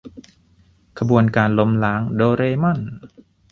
[0.99, 2.79] ขบวนการล้มล้างโดเรม่อน!